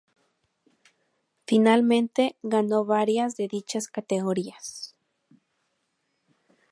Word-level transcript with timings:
Finalmente, 1.45 2.35
ganó 2.41 2.85
varias 2.85 3.35
de 3.35 3.47
dichas 3.47 3.87
categorías. 3.87 4.95